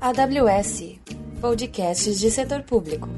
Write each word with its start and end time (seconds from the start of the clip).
AWS 0.00 0.96
Podcasts 1.40 2.20
de 2.20 2.30
Setor 2.30 2.62
Público. 2.62 3.08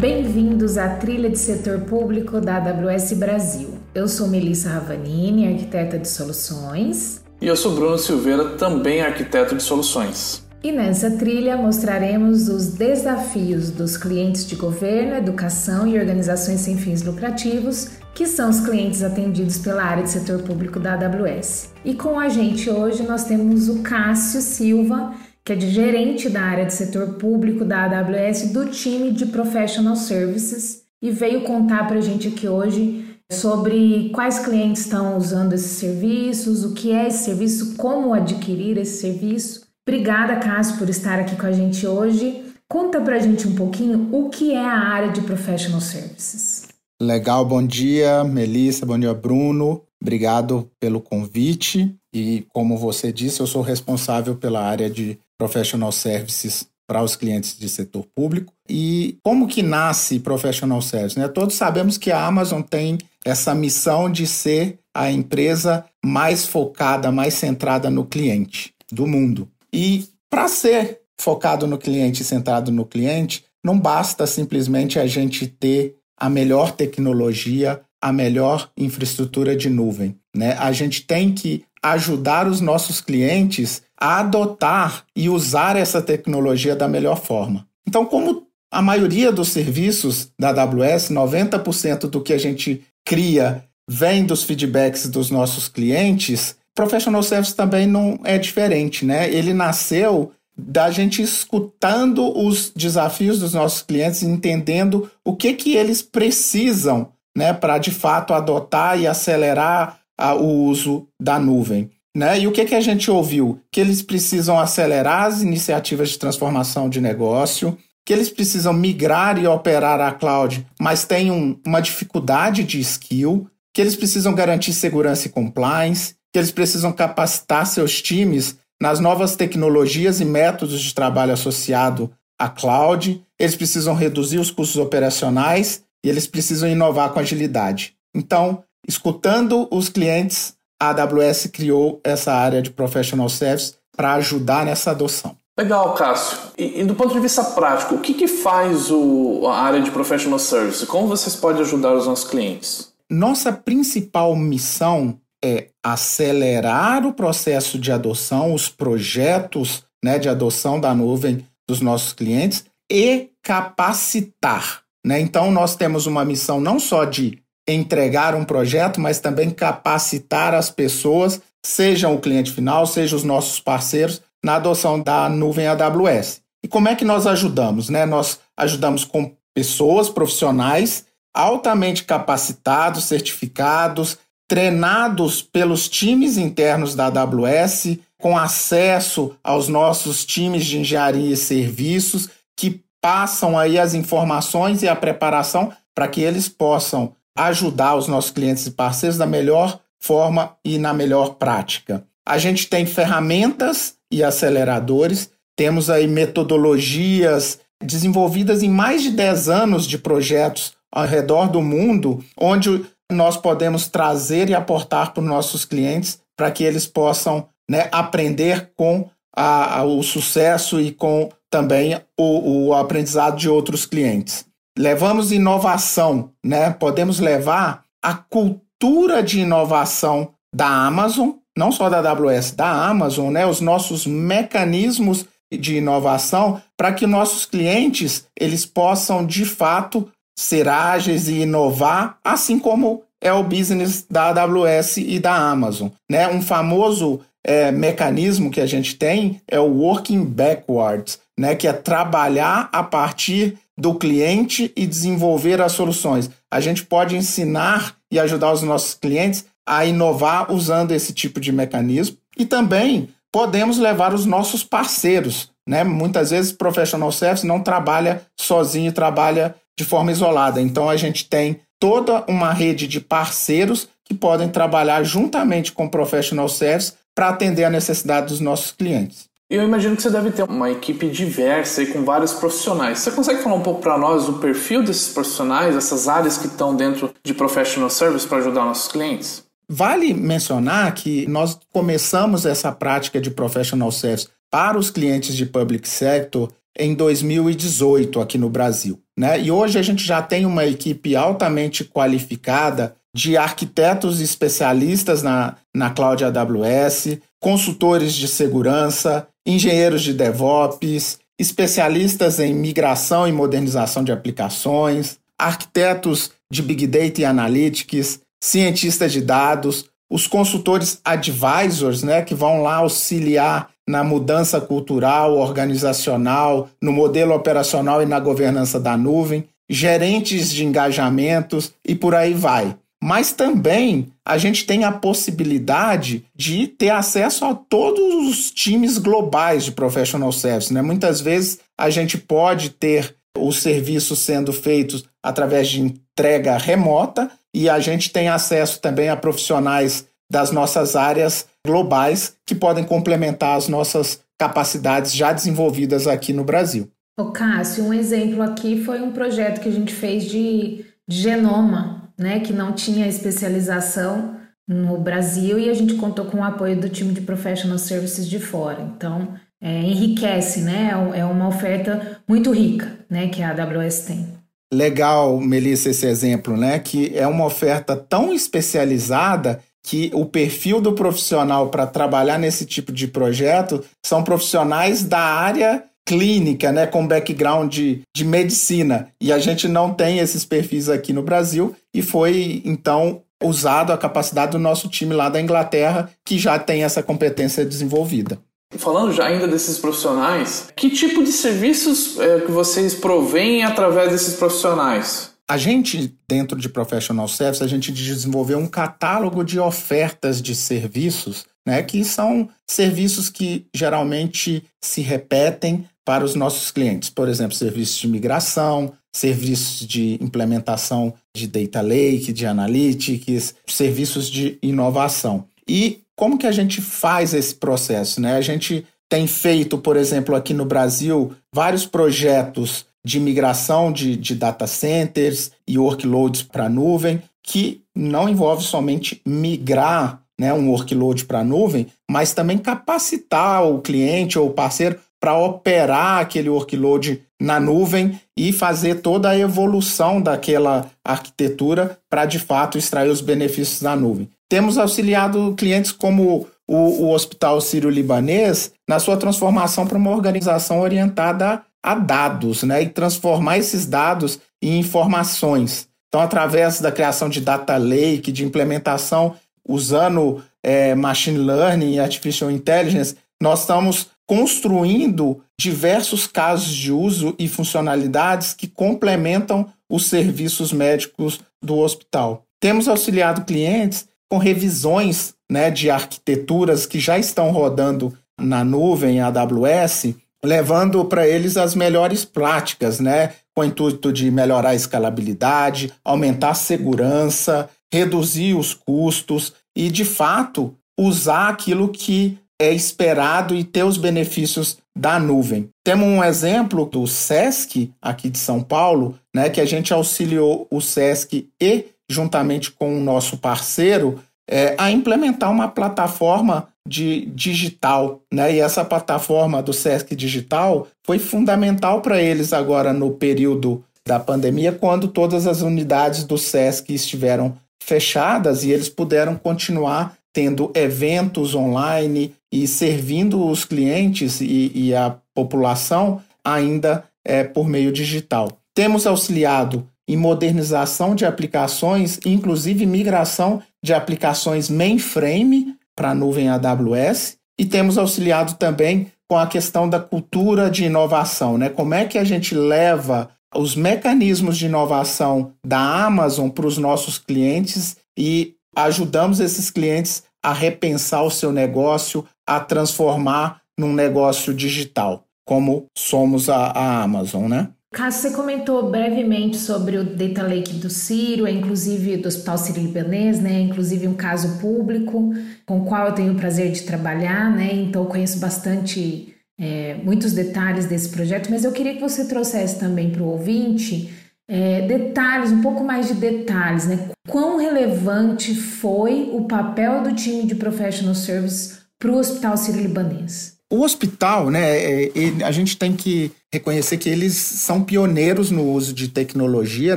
Bem-vindos 0.00 0.78
à 0.78 0.96
trilha 0.96 1.30
de 1.30 1.38
setor 1.38 1.80
público 1.82 2.40
da 2.40 2.56
AWS 2.56 3.12
Brasil. 3.12 3.78
Eu 3.94 4.08
sou 4.08 4.28
Melissa 4.28 4.70
Ravanini, 4.70 5.52
arquiteta 5.52 5.98
de 5.98 6.08
soluções. 6.08 7.22
E 7.40 7.46
eu 7.46 7.56
sou 7.56 7.74
Bruno 7.74 7.98
Silveira, 7.98 8.56
também 8.56 9.02
arquiteto 9.02 9.54
de 9.54 9.62
soluções. 9.62 10.44
E 10.64 10.70
nessa 10.70 11.10
trilha 11.10 11.56
mostraremos 11.56 12.48
os 12.48 12.68
desafios 12.68 13.68
dos 13.68 13.96
clientes 13.96 14.46
de 14.46 14.54
governo, 14.54 15.16
educação 15.16 15.88
e 15.88 15.98
organizações 15.98 16.60
sem 16.60 16.76
fins 16.76 17.02
lucrativos, 17.02 17.90
que 18.14 18.28
são 18.28 18.48
os 18.48 18.60
clientes 18.60 19.02
atendidos 19.02 19.58
pela 19.58 19.82
área 19.82 20.04
de 20.04 20.10
setor 20.10 20.42
público 20.42 20.78
da 20.78 20.94
AWS. 20.94 21.72
E 21.84 21.94
com 21.94 22.16
a 22.16 22.28
gente 22.28 22.70
hoje 22.70 23.02
nós 23.02 23.24
temos 23.24 23.68
o 23.68 23.80
Cássio 23.80 24.40
Silva, 24.40 25.12
que 25.44 25.52
é 25.52 25.56
de 25.56 25.68
gerente 25.68 26.28
da 26.28 26.42
área 26.42 26.64
de 26.64 26.74
setor 26.74 27.14
público 27.14 27.64
da 27.64 27.86
AWS 27.86 28.52
do 28.52 28.66
time 28.66 29.10
de 29.10 29.26
Professional 29.26 29.96
Services 29.96 30.82
e 31.02 31.10
veio 31.10 31.40
contar 31.40 31.88
para 31.88 31.98
a 31.98 32.00
gente 32.00 32.28
aqui 32.28 32.46
hoje 32.46 33.04
sobre 33.32 34.10
quais 34.14 34.38
clientes 34.38 34.82
estão 34.82 35.16
usando 35.16 35.54
esses 35.54 35.72
serviços, 35.72 36.64
o 36.64 36.72
que 36.72 36.92
é 36.92 37.08
esse 37.08 37.24
serviço, 37.24 37.74
como 37.76 38.14
adquirir 38.14 38.78
esse 38.78 39.00
serviço 39.00 39.71
Obrigada, 39.86 40.36
Cássio, 40.36 40.78
por 40.78 40.88
estar 40.88 41.18
aqui 41.18 41.34
com 41.34 41.46
a 41.46 41.52
gente 41.52 41.86
hoje. 41.86 42.44
Conta 42.68 43.00
pra 43.00 43.18
gente 43.18 43.46
um 43.48 43.54
pouquinho 43.54 44.08
o 44.12 44.30
que 44.30 44.52
é 44.52 44.64
a 44.64 44.78
área 44.78 45.10
de 45.10 45.20
Professional 45.22 45.80
Services. 45.80 46.68
Legal, 47.00 47.44
bom 47.44 47.66
dia, 47.66 48.22
Melissa, 48.22 48.86
bom 48.86 48.98
dia, 48.98 49.12
Bruno. 49.12 49.82
Obrigado 50.00 50.70
pelo 50.78 51.00
convite. 51.00 51.94
E 52.14 52.46
como 52.50 52.76
você 52.78 53.12
disse, 53.12 53.40
eu 53.40 53.46
sou 53.46 53.60
responsável 53.60 54.36
pela 54.36 54.62
área 54.62 54.88
de 54.88 55.18
Professional 55.36 55.90
Services 55.90 56.66
para 56.86 57.02
os 57.02 57.16
clientes 57.16 57.58
de 57.58 57.68
setor 57.68 58.06
público. 58.14 58.52
E 58.68 59.18
como 59.24 59.48
que 59.48 59.62
nasce 59.62 60.20
Professional 60.20 60.80
Services? 60.80 61.16
Né? 61.16 61.26
Todos 61.26 61.56
sabemos 61.56 61.98
que 61.98 62.12
a 62.12 62.24
Amazon 62.24 62.62
tem 62.62 62.98
essa 63.24 63.54
missão 63.54 64.10
de 64.10 64.26
ser 64.26 64.78
a 64.94 65.10
empresa 65.10 65.84
mais 66.04 66.46
focada, 66.46 67.10
mais 67.10 67.34
centrada 67.34 67.90
no 67.90 68.04
cliente 68.04 68.72
do 68.92 69.06
mundo. 69.06 69.48
E 69.72 70.04
para 70.28 70.48
ser 70.48 71.00
focado 71.18 71.66
no 71.66 71.78
cliente, 71.78 72.24
centrado 72.24 72.70
no 72.72 72.84
cliente, 72.84 73.44
não 73.64 73.78
basta 73.78 74.26
simplesmente 74.26 74.98
a 74.98 75.06
gente 75.06 75.46
ter 75.46 75.96
a 76.18 76.28
melhor 76.28 76.72
tecnologia, 76.72 77.80
a 78.00 78.12
melhor 78.12 78.70
infraestrutura 78.76 79.56
de 79.56 79.70
nuvem. 79.70 80.16
Né? 80.34 80.54
A 80.58 80.72
gente 80.72 81.02
tem 81.02 81.32
que 81.32 81.64
ajudar 81.82 82.46
os 82.46 82.60
nossos 82.60 83.00
clientes 83.00 83.82
a 83.98 84.20
adotar 84.20 85.04
e 85.14 85.28
usar 85.28 85.76
essa 85.76 86.00
tecnologia 86.00 86.76
da 86.76 86.88
melhor 86.88 87.20
forma. 87.20 87.66
Então, 87.86 88.04
como 88.04 88.46
a 88.70 88.80
maioria 88.80 89.30
dos 89.30 89.48
serviços 89.48 90.30
da 90.38 90.50
AWS, 90.50 91.10
90% 91.10 92.08
do 92.08 92.22
que 92.22 92.32
a 92.32 92.38
gente 92.38 92.82
cria 93.04 93.64
vem 93.88 94.24
dos 94.24 94.44
feedbacks 94.44 95.08
dos 95.08 95.30
nossos 95.30 95.68
clientes, 95.68 96.56
Professional 96.74 97.22
Service 97.22 97.54
também 97.54 97.86
não 97.86 98.18
é 98.24 98.38
diferente, 98.38 99.04
né? 99.04 99.32
Ele 99.32 99.52
nasceu 99.52 100.32
da 100.56 100.90
gente 100.90 101.22
escutando 101.22 102.36
os 102.38 102.70
desafios 102.74 103.40
dos 103.40 103.54
nossos 103.54 103.82
clientes, 103.82 104.22
entendendo 104.22 105.10
o 105.24 105.34
que 105.34 105.54
que 105.54 105.74
eles 105.76 106.02
precisam, 106.02 107.08
né, 107.36 107.52
para 107.52 107.78
de 107.78 107.90
fato 107.90 108.34
adotar 108.34 109.00
e 109.00 109.06
acelerar 109.06 109.98
a, 110.18 110.34
o 110.34 110.64
uso 110.66 111.08
da 111.20 111.38
nuvem. 111.38 111.90
Né? 112.14 112.40
E 112.40 112.46
o 112.46 112.52
que, 112.52 112.66
que 112.66 112.74
a 112.74 112.80
gente 112.80 113.10
ouviu? 113.10 113.60
Que 113.70 113.80
eles 113.80 114.02
precisam 114.02 114.58
acelerar 114.58 115.24
as 115.24 115.40
iniciativas 115.40 116.10
de 116.10 116.18
transformação 116.18 116.88
de 116.88 117.00
negócio, 117.00 117.76
que 118.04 118.12
eles 118.12 118.28
precisam 118.28 118.72
migrar 118.72 119.38
e 119.38 119.46
operar 119.46 120.00
a 120.00 120.12
cloud, 120.12 120.66
mas 120.78 121.04
têm 121.04 121.30
um, 121.30 121.58
uma 121.66 121.80
dificuldade 121.80 122.64
de 122.64 122.78
skill, 122.80 123.48
que 123.72 123.80
eles 123.80 123.96
precisam 123.96 124.34
garantir 124.34 124.74
segurança 124.74 125.26
e 125.26 125.30
compliance, 125.30 126.14
que 126.32 126.38
eles 126.38 126.50
precisam 126.50 126.92
capacitar 126.92 127.66
seus 127.66 128.00
times 128.00 128.56
nas 128.80 128.98
novas 128.98 129.36
tecnologias 129.36 130.20
e 130.20 130.24
métodos 130.24 130.80
de 130.80 130.94
trabalho 130.94 131.32
associado 131.32 132.10
à 132.38 132.48
cloud, 132.48 133.24
eles 133.38 133.54
precisam 133.54 133.94
reduzir 133.94 134.38
os 134.38 134.50
custos 134.50 134.76
operacionais 134.76 135.84
e 136.04 136.08
eles 136.08 136.26
precisam 136.26 136.68
inovar 136.68 137.10
com 137.10 137.20
agilidade. 137.20 137.94
Então, 138.14 138.64
escutando 138.88 139.68
os 139.70 139.88
clientes, 139.88 140.56
a 140.80 140.90
AWS 140.90 141.46
criou 141.52 142.00
essa 142.02 142.32
área 142.32 142.60
de 142.60 142.70
professional 142.70 143.28
service 143.28 143.74
para 143.96 144.14
ajudar 144.14 144.64
nessa 144.64 144.90
adoção. 144.90 145.36
Legal, 145.56 145.94
Cássio. 145.94 146.38
E, 146.58 146.80
e, 146.80 146.84
do 146.84 146.94
ponto 146.94 147.12
de 147.12 147.20
vista 147.20 147.44
prático, 147.44 147.94
o 147.94 148.00
que, 148.00 148.14
que 148.14 148.26
faz 148.26 148.90
o, 148.90 149.46
a 149.46 149.58
área 149.58 149.82
de 149.82 149.90
professional 149.90 150.38
service? 150.38 150.86
Como 150.86 151.06
vocês 151.06 151.36
podem 151.36 151.60
ajudar 151.62 151.94
os 151.94 152.06
nossos 152.06 152.28
clientes? 152.28 152.92
Nossa 153.08 153.52
principal 153.52 154.34
missão 154.34 155.20
é 155.44 155.68
acelerar 155.84 157.06
o 157.06 157.12
processo 157.12 157.78
de 157.78 157.90
adoção, 157.90 158.54
os 158.54 158.68
projetos 158.68 159.84
né, 160.04 160.18
de 160.18 160.28
adoção 160.28 160.80
da 160.80 160.94
nuvem 160.94 161.46
dos 161.68 161.80
nossos 161.80 162.12
clientes 162.12 162.64
e 162.90 163.30
capacitar. 163.42 164.82
Né? 165.04 165.20
Então, 165.20 165.50
nós 165.50 165.74
temos 165.74 166.06
uma 166.06 166.24
missão 166.24 166.60
não 166.60 166.78
só 166.78 167.04
de 167.04 167.38
entregar 167.68 168.34
um 168.34 168.44
projeto, 168.44 169.00
mas 169.00 169.20
também 169.20 169.50
capacitar 169.50 170.54
as 170.54 170.70
pessoas, 170.70 171.40
sejam 171.64 172.14
o 172.14 172.20
cliente 172.20 172.52
final, 172.52 172.86
sejam 172.86 173.16
os 173.16 173.24
nossos 173.24 173.60
parceiros, 173.60 174.20
na 174.44 174.56
adoção 174.56 175.00
da 175.00 175.28
nuvem 175.28 175.66
AWS. 175.66 176.40
E 176.64 176.68
como 176.68 176.88
é 176.88 176.94
que 176.96 177.04
nós 177.04 177.26
ajudamos? 177.26 177.88
Né? 177.88 178.04
Nós 178.04 178.40
ajudamos 178.56 179.04
com 179.04 179.34
pessoas 179.54 180.08
profissionais 180.08 181.06
altamente 181.34 182.04
capacitados, 182.04 183.04
certificados, 183.04 184.18
treinados 184.52 185.40
pelos 185.40 185.88
times 185.88 186.36
internos 186.36 186.94
da 186.94 187.06
AWS, 187.06 187.96
com 188.18 188.36
acesso 188.36 189.34
aos 189.42 189.66
nossos 189.66 190.26
times 190.26 190.66
de 190.66 190.78
engenharia 190.78 191.32
e 191.32 191.36
serviços, 191.38 192.28
que 192.54 192.84
passam 193.00 193.58
aí 193.58 193.78
as 193.78 193.94
informações 193.94 194.82
e 194.82 194.88
a 194.88 194.94
preparação 194.94 195.72
para 195.94 196.06
que 196.06 196.20
eles 196.20 196.50
possam 196.50 197.14
ajudar 197.34 197.96
os 197.96 198.08
nossos 198.08 198.30
clientes 198.30 198.66
e 198.66 198.72
parceiros 198.72 199.16
da 199.16 199.24
melhor 199.24 199.80
forma 199.98 200.54
e 200.62 200.76
na 200.76 200.92
melhor 200.92 201.36
prática. 201.36 202.04
A 202.28 202.36
gente 202.36 202.66
tem 202.66 202.84
ferramentas 202.84 203.94
e 204.12 204.22
aceleradores, 204.22 205.30
temos 205.56 205.88
aí 205.88 206.06
metodologias 206.06 207.58
desenvolvidas 207.82 208.62
em 208.62 208.68
mais 208.68 209.02
de 209.02 209.12
10 209.12 209.48
anos 209.48 209.86
de 209.86 209.96
projetos 209.96 210.74
ao 210.92 211.06
redor 211.06 211.48
do 211.48 211.62
mundo, 211.62 212.22
onde 212.36 212.84
nós 213.12 213.36
podemos 213.36 213.88
trazer 213.88 214.48
e 214.48 214.54
aportar 214.54 215.12
para 215.12 215.22
os 215.22 215.28
nossos 215.28 215.64
clientes 215.64 216.20
para 216.36 216.50
que 216.50 216.64
eles 216.64 216.86
possam 216.86 217.46
né, 217.70 217.88
aprender 217.92 218.72
com 218.76 219.08
a, 219.34 219.78
a, 219.78 219.84
o 219.84 220.02
sucesso 220.02 220.80
e 220.80 220.92
com 220.92 221.30
também 221.50 222.00
o, 222.18 222.68
o 222.68 222.74
aprendizado 222.74 223.36
de 223.36 223.48
outros 223.48 223.86
clientes. 223.86 224.46
Levamos 224.78 225.32
inovação, 225.32 226.30
né? 226.44 226.70
podemos 226.70 227.20
levar 227.20 227.84
a 228.02 228.14
cultura 228.14 229.22
de 229.22 229.40
inovação 229.40 230.32
da 230.54 230.66
Amazon, 230.66 231.32
não 231.56 231.70
só 231.70 231.90
da 231.90 231.98
AWS, 231.98 232.52
da 232.52 232.88
Amazon, 232.88 233.30
né? 233.30 233.46
os 233.46 233.60
nossos 233.60 234.06
mecanismos 234.06 235.26
de 235.52 235.76
inovação 235.76 236.62
para 236.76 236.92
que 236.92 237.06
nossos 237.06 237.44
clientes 237.44 238.26
eles 238.38 238.64
possam 238.64 239.24
de 239.24 239.44
fato 239.44 240.10
ser 240.36 240.68
ágeis 240.68 241.28
e 241.28 241.40
inovar, 241.40 242.18
assim 242.24 242.58
como 242.58 243.02
é 243.20 243.32
o 243.32 243.44
business 243.44 244.04
da 244.10 244.28
AWS 244.28 244.96
e 244.98 245.18
da 245.18 245.34
Amazon. 245.34 245.88
Né? 246.10 246.28
Um 246.28 246.42
famoso 246.42 247.20
é, 247.44 247.70
mecanismo 247.70 248.50
que 248.50 248.60
a 248.60 248.66
gente 248.66 248.96
tem 248.96 249.40
é 249.46 249.60
o 249.60 249.78
working 249.78 250.24
backwards, 250.24 251.20
né? 251.38 251.54
que 251.54 251.68
é 251.68 251.72
trabalhar 251.72 252.68
a 252.72 252.82
partir 252.82 253.58
do 253.78 253.94
cliente 253.94 254.72
e 254.76 254.86
desenvolver 254.86 255.60
as 255.60 255.72
soluções. 255.72 256.30
A 256.50 256.60
gente 256.60 256.84
pode 256.84 257.16
ensinar 257.16 257.96
e 258.10 258.18
ajudar 258.18 258.52
os 258.52 258.62
nossos 258.62 258.94
clientes 258.94 259.44
a 259.66 259.86
inovar 259.86 260.52
usando 260.52 260.92
esse 260.92 261.12
tipo 261.12 261.40
de 261.40 261.52
mecanismo 261.52 262.16
e 262.36 262.44
também 262.44 263.08
podemos 263.30 263.78
levar 263.78 264.12
os 264.12 264.26
nossos 264.26 264.62
parceiros. 264.62 265.50
Né? 265.66 265.84
Muitas 265.84 266.30
vezes, 266.30 266.52
Professional 266.52 267.10
Service 267.12 267.46
não 267.46 267.60
trabalha 267.60 268.22
sozinho, 268.38 268.92
trabalha 268.92 269.54
de 269.78 269.84
forma 269.84 270.12
isolada. 270.12 270.60
Então 270.60 270.88
a 270.88 270.96
gente 270.96 271.28
tem 271.28 271.60
toda 271.78 272.24
uma 272.28 272.52
rede 272.52 272.86
de 272.86 273.00
parceiros 273.00 273.88
que 274.04 274.14
podem 274.14 274.48
trabalhar 274.48 275.02
juntamente 275.02 275.72
com 275.72 275.86
o 275.86 275.90
Professional 275.90 276.48
Service 276.48 276.92
para 277.14 277.28
atender 277.28 277.64
a 277.64 277.70
necessidade 277.70 278.28
dos 278.28 278.40
nossos 278.40 278.72
clientes. 278.72 279.30
Eu 279.50 279.62
imagino 279.62 279.94
que 279.94 280.02
você 280.02 280.08
deve 280.08 280.30
ter 280.30 280.44
uma 280.44 280.70
equipe 280.70 281.10
diversa 281.10 281.82
e 281.82 281.86
com 281.86 282.04
vários 282.04 282.32
profissionais. 282.32 283.00
Você 283.00 283.10
consegue 283.10 283.42
falar 283.42 283.56
um 283.56 283.62
pouco 283.62 283.82
para 283.82 283.98
nós 283.98 284.24
do 284.24 284.34
perfil 284.34 284.82
desses 284.82 285.12
profissionais, 285.12 285.76
essas 285.76 286.08
áreas 286.08 286.38
que 286.38 286.46
estão 286.46 286.74
dentro 286.74 287.12
de 287.22 287.34
professional 287.34 287.90
service 287.90 288.26
para 288.26 288.38
ajudar 288.38 288.64
nossos 288.64 288.90
clientes? 288.90 289.44
Vale 289.68 290.14
mencionar 290.14 290.94
que 290.94 291.26
nós 291.26 291.58
começamos 291.70 292.46
essa 292.46 292.72
prática 292.72 293.20
de 293.20 293.30
professional 293.30 293.92
service 293.92 294.28
para 294.50 294.78
os 294.78 294.90
clientes 294.90 295.34
de 295.34 295.44
public 295.44 295.86
sector 295.86 296.50
em 296.78 296.94
2018 296.94 298.20
aqui 298.22 298.38
no 298.38 298.48
Brasil. 298.48 299.01
Né? 299.18 299.40
E 299.42 299.50
hoje 299.50 299.78
a 299.78 299.82
gente 299.82 300.04
já 300.04 300.22
tem 300.22 300.46
uma 300.46 300.64
equipe 300.64 301.14
altamente 301.14 301.84
qualificada 301.84 302.94
de 303.14 303.36
arquitetos 303.36 304.20
especialistas 304.20 305.22
na, 305.22 305.56
na 305.74 305.90
Cloud 305.90 306.24
AWS, 306.24 307.18
consultores 307.38 308.14
de 308.14 308.26
segurança, 308.26 309.28
engenheiros 309.46 310.02
de 310.02 310.14
DevOps, 310.14 311.18
especialistas 311.38 312.40
em 312.40 312.54
migração 312.54 313.28
e 313.28 313.32
modernização 313.32 314.02
de 314.02 314.12
aplicações, 314.12 315.18
arquitetos 315.38 316.30
de 316.50 316.62
Big 316.62 316.86
Data 316.86 317.20
e 317.20 317.24
Analytics, 317.24 318.20
cientistas 318.42 319.12
de 319.12 319.20
dados, 319.20 319.86
os 320.12 320.26
consultores 320.26 321.00
advisors, 321.02 322.02
né, 322.02 322.20
que 322.20 322.34
vão 322.34 322.62
lá 322.62 322.76
auxiliar 322.76 323.70
na 323.88 324.04
mudança 324.04 324.60
cultural, 324.60 325.38
organizacional, 325.38 326.68
no 326.82 326.92
modelo 326.92 327.34
operacional 327.34 328.02
e 328.02 328.06
na 328.06 328.20
governança 328.20 328.78
da 328.78 328.94
nuvem, 328.94 329.44
gerentes 329.70 330.52
de 330.52 330.66
engajamentos 330.66 331.72
e 331.82 331.94
por 331.94 332.14
aí 332.14 332.34
vai. 332.34 332.76
Mas 333.02 333.32
também 333.32 334.12
a 334.22 334.36
gente 334.36 334.66
tem 334.66 334.84
a 334.84 334.92
possibilidade 334.92 336.26
de 336.36 336.66
ter 336.68 336.90
acesso 336.90 337.46
a 337.46 337.54
todos 337.54 338.28
os 338.28 338.50
times 338.50 338.98
globais 338.98 339.64
de 339.64 339.72
professional 339.72 340.30
service. 340.30 340.74
Né? 340.74 340.82
Muitas 340.82 341.22
vezes 341.22 341.58
a 341.76 341.88
gente 341.88 342.18
pode 342.18 342.68
ter 342.68 343.16
os 343.36 343.62
serviços 343.62 344.18
sendo 344.18 344.52
feitos 344.52 345.04
através 345.22 345.68
de 345.70 345.80
entrega 345.80 346.58
remota 346.58 347.30
e 347.54 347.68
a 347.68 347.78
gente 347.80 348.10
tem 348.10 348.28
acesso 348.28 348.80
também 348.80 349.08
a 349.08 349.16
profissionais 349.16 350.06
das 350.30 350.50
nossas 350.50 350.96
áreas 350.96 351.46
globais 351.66 352.34
que 352.46 352.54
podem 352.54 352.84
complementar 352.84 353.56
as 353.56 353.68
nossas 353.68 354.20
capacidades 354.38 355.14
já 355.14 355.32
desenvolvidas 355.32 356.06
aqui 356.06 356.32
no 356.32 356.42
Brasil. 356.42 356.90
O 357.18 357.26
Cássio, 357.26 357.84
um 357.84 357.92
exemplo 357.92 358.42
aqui 358.42 358.82
foi 358.82 359.02
um 359.02 359.12
projeto 359.12 359.60
que 359.60 359.68
a 359.68 359.72
gente 359.72 359.92
fez 359.92 360.24
de, 360.24 360.84
de 361.06 361.20
genoma, 361.20 362.10
né, 362.18 362.40
que 362.40 362.52
não 362.52 362.72
tinha 362.72 363.06
especialização 363.06 364.36
no 364.66 364.98
Brasil 364.98 365.58
e 365.58 365.68
a 365.68 365.74
gente 365.74 365.94
contou 365.94 366.24
com 366.24 366.38
o 366.38 366.44
apoio 366.44 366.80
do 366.80 366.88
time 366.88 367.12
de 367.12 367.20
Professional 367.20 367.78
Services 367.78 368.26
de 368.26 368.38
fora. 368.38 368.80
Então, 368.82 369.34
é, 369.60 369.80
enriquece, 369.80 370.62
né? 370.62 370.90
É, 371.14 371.20
é 371.20 371.24
uma 371.24 371.48
oferta 371.48 372.20
muito 372.26 372.50
rica, 372.50 372.90
né, 373.08 373.28
que 373.28 373.42
a 373.42 373.50
AWS 373.50 374.00
tem. 374.00 374.31
Legal, 374.72 375.38
Melissa, 375.38 375.90
esse 375.90 376.06
exemplo, 376.06 376.56
né? 376.56 376.78
Que 376.78 377.16
é 377.16 377.26
uma 377.26 377.44
oferta 377.44 377.94
tão 377.94 378.32
especializada 378.32 379.60
que 379.82 380.10
o 380.14 380.24
perfil 380.24 380.80
do 380.80 380.92
profissional 380.92 381.68
para 381.68 381.86
trabalhar 381.86 382.38
nesse 382.38 382.64
tipo 382.64 382.92
de 382.92 383.08
projeto 383.08 383.84
são 384.02 384.22
profissionais 384.22 385.02
da 385.02 385.18
área 385.18 385.84
clínica, 386.06 386.72
né, 386.72 386.86
com 386.86 387.06
background 387.06 387.72
de, 387.72 388.02
de 388.14 388.24
medicina. 388.24 389.08
E 389.20 389.32
a 389.32 389.38
gente 389.38 389.68
não 389.68 389.92
tem 389.92 390.18
esses 390.18 390.44
perfis 390.44 390.88
aqui 390.88 391.12
no 391.12 391.22
Brasil 391.22 391.74
e 391.94 392.02
foi 392.02 392.62
então 392.64 393.22
usado 393.42 393.92
a 393.92 393.98
capacidade 393.98 394.52
do 394.52 394.58
nosso 394.58 394.88
time 394.88 395.14
lá 395.14 395.28
da 395.28 395.40
Inglaterra, 395.40 396.10
que 396.24 396.38
já 396.38 396.58
tem 396.58 396.84
essa 396.84 397.02
competência 397.02 397.64
desenvolvida. 397.64 398.38
Falando 398.76 399.12
já 399.12 399.26
ainda 399.26 399.46
desses 399.46 399.78
profissionais, 399.78 400.68
que 400.74 400.90
tipo 400.90 401.22
de 401.22 401.32
serviços 401.32 402.18
é, 402.18 402.40
que 402.40 402.50
vocês 402.50 402.94
provêm 402.94 403.62
através 403.62 404.10
desses 404.10 404.34
profissionais? 404.34 405.30
A 405.48 405.58
gente, 405.58 406.16
dentro 406.28 406.58
de 406.58 406.68
Professional 406.68 407.28
Service, 407.28 407.62
a 407.62 407.66
gente 407.66 407.92
desenvolveu 407.92 408.58
um 408.58 408.66
catálogo 408.66 409.44
de 409.44 409.58
ofertas 409.58 410.40
de 410.40 410.54
serviços, 410.54 411.44
né, 411.66 411.82
que 411.82 412.04
são 412.04 412.48
serviços 412.66 413.28
que 413.28 413.66
geralmente 413.74 414.64
se 414.80 415.02
repetem 415.02 415.86
para 416.04 416.24
os 416.24 416.34
nossos 416.34 416.70
clientes. 416.70 417.10
Por 417.10 417.28
exemplo, 417.28 417.54
serviços 417.54 417.98
de 417.98 418.08
migração, 418.08 418.92
serviços 419.12 419.86
de 419.86 420.18
implementação 420.20 421.12
de 421.34 421.46
data 421.46 421.80
lake, 421.80 422.32
de 422.32 422.46
analytics, 422.46 423.54
serviços 423.66 424.30
de 424.30 424.58
inovação. 424.62 425.46
E 425.68 426.00
como 426.22 426.38
que 426.38 426.46
a 426.46 426.52
gente 426.52 426.80
faz 426.80 427.34
esse 427.34 427.52
processo? 427.52 428.20
Né? 428.20 428.36
A 428.36 428.40
gente 428.40 428.86
tem 429.08 429.26
feito, 429.26 429.76
por 429.76 429.96
exemplo, 429.96 430.36
aqui 430.36 430.54
no 430.54 430.64
Brasil, 430.64 431.32
vários 431.52 431.84
projetos 431.84 432.86
de 433.04 433.18
migração 433.18 433.92
de, 433.92 434.14
de 434.14 434.36
data 434.36 434.68
centers 434.68 435.50
e 435.66 435.76
workloads 435.76 436.44
para 436.44 436.66
a 436.66 436.68
nuvem, 436.68 437.20
que 437.42 437.82
não 437.92 438.28
envolve 438.28 438.62
somente 438.62 439.20
migrar 439.26 440.22
né, 440.40 440.54
um 440.54 440.70
workload 440.70 441.24
para 441.24 441.40
a 441.40 441.44
nuvem, 441.44 441.88
mas 442.08 442.32
também 442.32 442.56
capacitar 442.56 443.64
o 443.64 443.80
cliente 443.80 444.38
ou 444.38 444.46
o 444.46 444.52
parceiro 444.52 445.00
para 445.20 445.36
operar 445.36 446.20
aquele 446.20 446.48
workload 446.48 447.20
na 447.40 447.58
nuvem 447.58 448.16
e 448.38 448.52
fazer 448.52 449.00
toda 449.00 449.30
a 449.30 449.38
evolução 449.38 450.22
daquela 450.22 450.88
arquitetura 451.04 451.98
para 452.08 452.26
de 452.26 452.38
fato 452.38 452.78
extrair 452.78 453.10
os 453.10 453.20
benefícios 453.20 453.82
da 453.82 453.96
nuvem. 453.96 454.28
Temos 454.52 454.76
auxiliado 454.76 455.54
clientes 455.56 455.90
como 455.90 456.46
o, 456.68 456.76
o 456.76 457.10
Hospital 457.14 457.58
Sírio-Libanês 457.58 458.70
na 458.86 458.98
sua 458.98 459.16
transformação 459.16 459.86
para 459.86 459.96
uma 459.96 460.10
organização 460.10 460.80
orientada 460.80 461.62
a 461.82 461.94
dados, 461.94 462.62
né? 462.62 462.82
E 462.82 462.88
transformar 462.90 463.56
esses 463.56 463.86
dados 463.86 464.38
em 464.60 464.78
informações. 464.78 465.88
Então, 466.06 466.20
através 466.20 466.82
da 466.82 466.92
criação 466.92 467.30
de 467.30 467.40
data 467.40 467.78
lake, 467.78 468.30
de 468.30 468.44
implementação 468.44 469.36
usando 469.66 470.44
é, 470.62 470.94
machine 470.94 471.38
learning 471.38 471.94
e 471.94 471.98
artificial 471.98 472.50
intelligence, 472.50 473.16
nós 473.40 473.60
estamos 473.60 474.08
construindo 474.26 475.42
diversos 475.58 476.26
casos 476.26 476.74
de 476.74 476.92
uso 476.92 477.34
e 477.38 477.48
funcionalidades 477.48 478.52
que 478.52 478.68
complementam 478.68 479.72
os 479.88 480.08
serviços 480.08 480.74
médicos 480.74 481.40
do 481.62 481.78
hospital. 481.78 482.44
Temos 482.60 482.86
auxiliado 482.86 483.46
clientes 483.46 484.11
com 484.32 484.38
revisões 484.38 485.34
né, 485.50 485.70
de 485.70 485.90
arquiteturas 485.90 486.86
que 486.86 486.98
já 486.98 487.18
estão 487.18 487.50
rodando 487.50 488.16
na 488.40 488.64
nuvem 488.64 489.20
AWS 489.20 490.14
levando 490.42 491.04
para 491.04 491.28
eles 491.28 491.58
as 491.58 491.74
melhores 491.74 492.24
práticas, 492.24 492.98
né? 492.98 493.34
Com 493.54 493.60
o 493.60 493.64
intuito 493.66 494.10
de 494.10 494.30
melhorar 494.30 494.70
a 494.70 494.74
escalabilidade, 494.74 495.92
aumentar 496.02 496.52
a 496.52 496.54
segurança, 496.54 497.68
reduzir 497.92 498.54
os 498.54 498.72
custos 498.72 499.52
e, 499.76 499.90
de 499.90 500.06
fato, 500.06 500.74
usar 500.98 501.50
aquilo 501.50 501.90
que 501.90 502.38
é 502.58 502.72
esperado 502.72 503.54
e 503.54 503.62
ter 503.62 503.82
os 503.82 503.98
benefícios 503.98 504.78
da 504.96 505.18
nuvem. 505.20 505.68
Temos 505.84 506.08
um 506.08 506.24
exemplo 506.24 506.86
do 506.86 507.06
SESC 507.06 507.90
aqui 508.00 508.30
de 508.30 508.38
São 508.38 508.62
Paulo, 508.62 509.18
né, 509.34 509.50
que 509.50 509.60
a 509.60 509.66
gente 509.66 509.92
auxiliou 509.92 510.66
o 510.70 510.80
SESC 510.80 511.48
e 511.60 511.91
juntamente 512.10 512.70
com 512.70 512.96
o 512.96 513.00
nosso 513.00 513.38
parceiro 513.38 514.20
é, 514.48 514.74
a 514.78 514.90
implementar 514.90 515.50
uma 515.50 515.68
plataforma 515.68 516.68
de 516.86 517.26
digital, 517.26 518.20
né? 518.32 518.54
E 518.54 518.60
essa 518.60 518.84
plataforma 518.84 519.62
do 519.62 519.72
Sesc 519.72 520.14
Digital 520.16 520.88
foi 521.06 521.18
fundamental 521.18 522.00
para 522.00 522.20
eles 522.20 522.52
agora 522.52 522.92
no 522.92 523.12
período 523.12 523.84
da 524.06 524.18
pandemia, 524.18 524.72
quando 524.72 525.06
todas 525.06 525.46
as 525.46 525.62
unidades 525.62 526.24
do 526.24 526.36
Sesc 526.36 526.92
estiveram 526.92 527.56
fechadas 527.82 528.64
e 528.64 528.70
eles 528.70 528.88
puderam 528.88 529.36
continuar 529.36 530.16
tendo 530.32 530.72
eventos 530.74 531.54
online 531.54 532.34
e 532.50 532.66
servindo 532.66 533.46
os 533.46 533.64
clientes 533.64 534.40
e, 534.40 534.72
e 534.74 534.94
a 534.94 535.16
população 535.34 536.20
ainda 536.44 537.04
é, 537.24 537.44
por 537.44 537.68
meio 537.68 537.92
digital. 537.92 538.50
Temos 538.74 539.06
auxiliado 539.06 539.86
em 540.08 540.16
modernização 540.16 541.14
de 541.14 541.24
aplicações, 541.24 542.18
inclusive 542.24 542.84
migração 542.86 543.62
de 543.82 543.94
aplicações 543.94 544.68
mainframe 544.68 545.76
para 545.96 546.10
a 546.10 546.14
nuvem 546.14 546.48
AWS 546.48 547.36
e 547.58 547.64
temos 547.64 547.98
auxiliado 547.98 548.54
também 548.54 549.12
com 549.28 549.38
a 549.38 549.46
questão 549.46 549.88
da 549.88 550.00
cultura 550.00 550.70
de 550.70 550.84
inovação, 550.84 551.56
né? 551.56 551.68
Como 551.68 551.94
é 551.94 552.04
que 552.04 552.18
a 552.18 552.24
gente 552.24 552.54
leva 552.54 553.30
os 553.54 553.76
mecanismos 553.76 554.58
de 554.58 554.66
inovação 554.66 555.52
da 555.64 556.04
Amazon 556.04 556.48
para 556.48 556.66
os 556.66 556.78
nossos 556.78 557.18
clientes 557.18 557.96
e 558.18 558.54
ajudamos 558.76 559.40
esses 559.40 559.70
clientes 559.70 560.24
a 560.42 560.52
repensar 560.52 561.22
o 561.22 561.30
seu 561.30 561.52
negócio, 561.52 562.26
a 562.46 562.58
transformar 562.60 563.60
num 563.78 563.92
negócio 563.92 564.52
digital, 564.52 565.24
como 565.46 565.86
somos 565.96 566.48
a, 566.48 566.66
a 566.66 567.02
Amazon, 567.02 567.48
né? 567.48 567.70
Cássio, 567.92 568.30
você 568.30 568.34
comentou 568.34 568.90
brevemente 568.90 569.58
sobre 569.58 569.98
o 569.98 570.04
Data 570.04 570.42
Lake 570.42 570.72
do 570.78 570.88
Ciro, 570.88 571.46
inclusive 571.46 572.16
do 572.16 572.26
Hospital 572.26 572.56
Sírio-Libanês, 572.56 573.38
né? 573.38 573.60
Inclusive 573.60 574.08
um 574.08 574.14
caso 574.14 574.58
público 574.60 575.34
com 575.66 575.80
o 575.80 575.84
qual 575.84 576.06
eu 576.06 576.12
tenho 576.14 576.32
o 576.32 576.36
prazer 576.36 576.72
de 576.72 576.84
trabalhar, 576.84 577.54
né? 577.54 577.70
Então 577.74 578.06
conheço 578.06 578.38
bastante 578.38 579.34
é, 579.60 580.00
muitos 580.02 580.32
detalhes 580.32 580.86
desse 580.86 581.10
projeto, 581.10 581.50
mas 581.50 581.64
eu 581.64 581.72
queria 581.72 581.94
que 581.94 582.00
você 582.00 582.26
trouxesse 582.26 582.80
também 582.80 583.10
para 583.10 583.22
o 583.22 583.28
ouvinte 583.28 584.10
é, 584.48 584.86
detalhes, 584.86 585.52
um 585.52 585.60
pouco 585.60 585.84
mais 585.84 586.08
de 586.08 586.14
detalhes, 586.14 586.86
né? 586.86 587.10
Quão 587.28 587.58
relevante 587.58 588.54
foi 588.54 589.30
o 589.34 589.44
papel 589.44 590.02
do 590.02 590.14
time 590.14 590.44
de 590.44 590.54
Professional 590.54 591.14
Service 591.14 591.80
para 591.98 592.10
o 592.10 592.16
Hospital 592.16 592.56
Sírio-Libanês? 592.56 593.58
O 593.72 593.84
hospital, 593.84 594.50
né, 594.50 594.84
é, 594.84 595.10
a 595.46 595.50
gente 595.50 595.78
tem 595.78 595.94
que 595.94 596.30
reconhecer 596.52 596.98
que 596.98 597.08
eles 597.08 597.32
são 597.32 597.82
pioneiros 597.82 598.50
no 598.50 598.70
uso 598.70 598.92
de 598.92 599.08
tecnologia, 599.08 599.96